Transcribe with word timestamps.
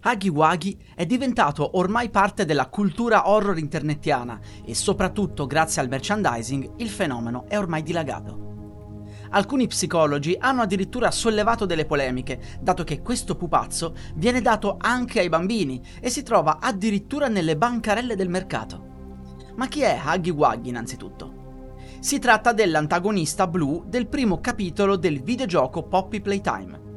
Huggy 0.00 0.28
Wuggy 0.28 0.76
è 0.94 1.04
diventato 1.06 1.76
ormai 1.76 2.08
parte 2.08 2.44
della 2.44 2.68
cultura 2.68 3.28
horror 3.28 3.58
internetiana 3.58 4.38
e 4.64 4.74
soprattutto 4.74 5.46
grazie 5.46 5.82
al 5.82 5.88
merchandising 5.88 6.74
il 6.76 6.88
fenomeno 6.88 7.46
è 7.48 7.58
ormai 7.58 7.82
dilagato. 7.82 8.46
Alcuni 9.30 9.66
psicologi 9.66 10.36
hanno 10.38 10.62
addirittura 10.62 11.10
sollevato 11.10 11.66
delle 11.66 11.84
polemiche, 11.84 12.40
dato 12.60 12.84
che 12.84 13.02
questo 13.02 13.36
pupazzo 13.36 13.94
viene 14.14 14.40
dato 14.40 14.76
anche 14.78 15.18
ai 15.18 15.28
bambini 15.28 15.82
e 16.00 16.08
si 16.10 16.22
trova 16.22 16.58
addirittura 16.60 17.28
nelle 17.28 17.56
bancarelle 17.56 18.14
del 18.14 18.30
mercato. 18.30 18.86
Ma 19.56 19.66
chi 19.66 19.80
è 19.80 20.00
Huggy 20.02 20.30
Wuggy 20.30 20.68
innanzitutto? 20.68 21.34
Si 21.98 22.20
tratta 22.20 22.52
dell'antagonista 22.52 23.48
blu 23.48 23.82
del 23.84 24.06
primo 24.06 24.40
capitolo 24.40 24.96
del 24.96 25.20
videogioco 25.20 25.82
Poppy 25.82 26.20
Playtime. 26.20 26.87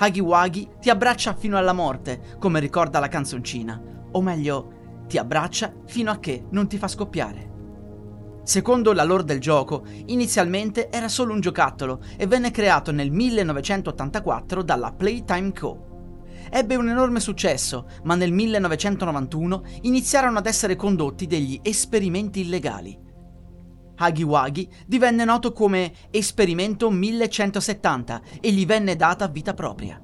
Wuggy 0.00 0.68
ti 0.80 0.90
abbraccia 0.90 1.34
fino 1.34 1.56
alla 1.58 1.72
morte, 1.72 2.36
come 2.38 2.60
ricorda 2.60 3.00
la 3.00 3.08
canzoncina, 3.08 3.80
o 4.12 4.22
meglio, 4.22 5.04
ti 5.08 5.18
abbraccia 5.18 5.72
fino 5.86 6.10
a 6.10 6.18
che 6.18 6.44
non 6.50 6.68
ti 6.68 6.78
fa 6.78 6.86
scoppiare. 6.86 7.56
Secondo 8.44 8.92
la 8.92 9.04
lore 9.04 9.24
del 9.24 9.40
gioco, 9.40 9.84
inizialmente 10.06 10.88
era 10.90 11.08
solo 11.08 11.34
un 11.34 11.40
giocattolo 11.40 12.00
e 12.16 12.26
venne 12.26 12.50
creato 12.50 12.92
nel 12.92 13.10
1984 13.10 14.62
dalla 14.62 14.92
Playtime 14.92 15.52
Co. 15.52 15.86
Ebbe 16.50 16.76
un 16.76 16.88
enorme 16.88 17.20
successo, 17.20 17.88
ma 18.04 18.14
nel 18.14 18.32
1991 18.32 19.62
iniziarono 19.82 20.38
ad 20.38 20.46
essere 20.46 20.76
condotti 20.76 21.26
degli 21.26 21.58
esperimenti 21.62 22.40
illegali. 22.40 23.06
Wuggy 24.22 24.68
divenne 24.86 25.24
noto 25.24 25.52
come 25.52 25.92
Esperimento 26.10 26.90
1170 26.90 28.22
e 28.40 28.52
gli 28.52 28.64
venne 28.64 28.96
data 28.96 29.26
vita 29.28 29.54
propria. 29.54 30.00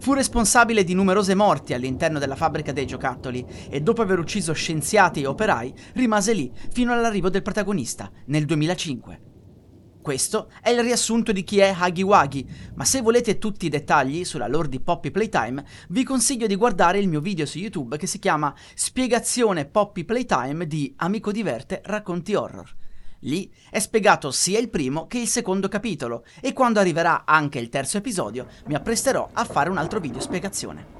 Fu 0.00 0.12
responsabile 0.12 0.84
di 0.84 0.94
numerose 0.94 1.34
morti 1.34 1.74
all'interno 1.74 2.18
della 2.20 2.36
fabbrica 2.36 2.72
dei 2.72 2.86
giocattoli 2.86 3.44
e 3.68 3.80
dopo 3.80 4.02
aver 4.02 4.18
ucciso 4.18 4.52
scienziati 4.52 5.22
e 5.22 5.26
operai 5.26 5.74
rimase 5.94 6.32
lì 6.32 6.52
fino 6.70 6.92
all'arrivo 6.92 7.30
del 7.30 7.42
protagonista 7.42 8.10
nel 8.26 8.44
2005. 8.44 9.22
Questo 10.00 10.50
è 10.62 10.70
il 10.70 10.80
riassunto 10.80 11.32
di 11.32 11.42
chi 11.42 11.58
è 11.58 11.74
Wuggy, 11.76 12.46
ma 12.76 12.84
se 12.84 13.02
volete 13.02 13.36
tutti 13.36 13.66
i 13.66 13.68
dettagli 13.68 14.24
sulla 14.24 14.46
lore 14.46 14.68
di 14.68 14.80
Poppy 14.80 15.10
Playtime, 15.10 15.62
vi 15.90 16.04
consiglio 16.04 16.46
di 16.46 16.56
guardare 16.56 16.98
il 16.98 17.08
mio 17.08 17.20
video 17.20 17.44
su 17.44 17.58
YouTube 17.58 17.98
che 17.98 18.06
si 18.06 18.18
chiama 18.18 18.54
Spiegazione 18.74 19.66
Poppy 19.66 20.04
Playtime 20.04 20.66
di 20.66 20.94
Amico 20.96 21.32
Diverte 21.32 21.82
Racconti 21.84 22.34
Horror. 22.34 22.74
Lì 23.22 23.52
è 23.68 23.80
spiegato 23.80 24.30
sia 24.30 24.60
il 24.60 24.68
primo 24.68 25.08
che 25.08 25.18
il 25.18 25.26
secondo 25.26 25.66
capitolo 25.66 26.24
e 26.40 26.52
quando 26.52 26.78
arriverà 26.78 27.24
anche 27.24 27.58
il 27.58 27.68
terzo 27.68 27.96
episodio 27.96 28.46
mi 28.66 28.74
appresterò 28.74 29.28
a 29.32 29.44
fare 29.44 29.70
un 29.70 29.78
altro 29.78 29.98
video 29.98 30.20
spiegazione. 30.20 30.98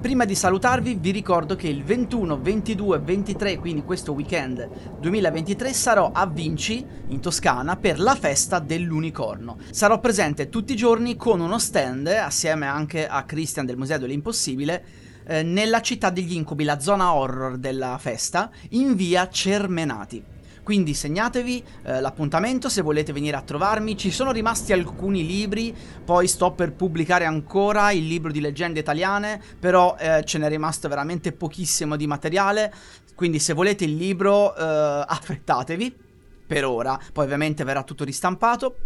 Prima 0.00 0.24
di 0.24 0.34
salutarvi 0.34 0.96
vi 0.96 1.12
ricordo 1.12 1.54
che 1.54 1.68
il 1.68 1.84
21, 1.84 2.40
22 2.40 2.98
23, 2.98 3.58
quindi 3.58 3.84
questo 3.84 4.12
weekend 4.12 4.98
2023, 4.98 5.72
sarò 5.72 6.10
a 6.12 6.26
Vinci, 6.26 6.84
in 7.08 7.20
Toscana, 7.20 7.76
per 7.76 8.00
la 8.00 8.16
festa 8.16 8.58
dell'unicorno. 8.58 9.56
Sarò 9.70 10.00
presente 10.00 10.48
tutti 10.48 10.72
i 10.72 10.76
giorni 10.76 11.16
con 11.16 11.40
uno 11.40 11.58
stand, 11.58 12.08
assieme 12.08 12.66
anche 12.66 13.06
a 13.06 13.24
Christian 13.24 13.64
del 13.64 13.76
Museo 13.76 13.98
dell'Impossibile, 13.98 14.84
eh, 15.24 15.42
nella 15.42 15.80
città 15.80 16.10
degli 16.10 16.34
incubi, 16.34 16.64
la 16.64 16.80
zona 16.80 17.14
horror 17.14 17.56
della 17.56 17.96
festa, 17.98 18.50
in 18.70 18.96
via 18.96 19.28
Cermenati. 19.28 20.34
Quindi 20.66 20.94
segnatevi 20.94 21.62
eh, 21.84 22.00
l'appuntamento 22.00 22.68
se 22.68 22.82
volete 22.82 23.12
venire 23.12 23.36
a 23.36 23.40
trovarmi. 23.40 23.96
Ci 23.96 24.10
sono 24.10 24.32
rimasti 24.32 24.72
alcuni 24.72 25.24
libri, 25.24 25.72
poi 26.04 26.26
sto 26.26 26.50
per 26.54 26.72
pubblicare 26.72 27.24
ancora 27.24 27.92
il 27.92 28.04
libro 28.04 28.32
di 28.32 28.40
leggende 28.40 28.80
italiane, 28.80 29.40
però 29.60 29.94
eh, 29.96 30.24
ce 30.24 30.38
n'è 30.38 30.48
rimasto 30.48 30.88
veramente 30.88 31.30
pochissimo 31.30 31.94
di 31.94 32.08
materiale. 32.08 32.74
Quindi 33.14 33.38
se 33.38 33.52
volete 33.52 33.84
il 33.84 33.94
libro 33.94 34.56
eh, 34.56 35.04
affrettatevi 35.06 35.96
per 36.44 36.64
ora, 36.64 36.98
poi 37.12 37.22
ovviamente 37.26 37.62
verrà 37.62 37.84
tutto 37.84 38.02
ristampato. 38.02 38.78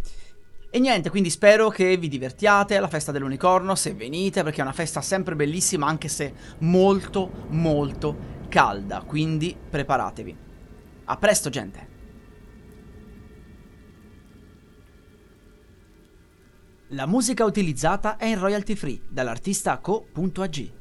E 0.68 0.78
niente, 0.80 1.08
quindi 1.08 1.30
spero 1.30 1.70
che 1.70 1.96
vi 1.96 2.08
divertiate 2.08 2.76
alla 2.76 2.88
festa 2.88 3.10
dell'unicorno, 3.10 3.74
se 3.74 3.94
venite, 3.94 4.42
perché 4.42 4.60
è 4.60 4.64
una 4.64 4.74
festa 4.74 5.00
sempre 5.00 5.34
bellissima, 5.34 5.86
anche 5.86 6.08
se 6.08 6.34
molto, 6.58 7.46
molto 7.48 8.14
calda. 8.50 9.02
Quindi 9.06 9.56
preparatevi. 9.70 10.48
A 11.10 11.16
presto, 11.16 11.50
gente. 11.50 11.88
La 16.90 17.06
musica 17.06 17.44
utilizzata 17.44 18.16
è 18.16 18.26
in 18.26 18.38
royalty 18.38 18.76
free 18.76 19.00
dall'artista 19.08 19.78
co.ag. 19.78 20.72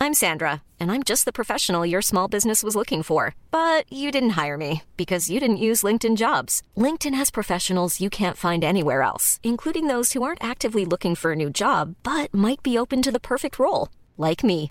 I'm 0.00 0.14
Sandra, 0.14 0.62
and 0.80 0.90
I'm 0.90 1.02
just 1.02 1.26
the 1.26 1.32
professional 1.32 1.84
your 1.84 2.00
small 2.00 2.28
business 2.28 2.62
was 2.62 2.74
looking 2.74 3.02
for. 3.02 3.34
But 3.50 3.84
you 3.92 4.10
didn't 4.10 4.36
hire 4.42 4.56
me 4.56 4.82
because 4.96 5.28
you 5.28 5.38
didn't 5.38 5.58
use 5.58 5.82
LinkedIn 5.82 6.16
jobs. 6.16 6.62
LinkedIn 6.74 7.14
has 7.14 7.30
professionals 7.30 8.00
you 8.00 8.08
can't 8.08 8.38
find 8.38 8.64
anywhere 8.64 9.02
else, 9.02 9.38
including 9.42 9.86
those 9.86 10.14
who 10.14 10.22
aren't 10.22 10.42
actively 10.42 10.86
looking 10.86 11.14
for 11.14 11.32
a 11.32 11.36
new 11.36 11.50
job 11.50 11.94
but 12.02 12.32
might 12.32 12.62
be 12.62 12.78
open 12.78 13.02
to 13.02 13.12
the 13.12 13.20
perfect 13.20 13.58
role, 13.58 13.88
like 14.16 14.42
me. 14.42 14.70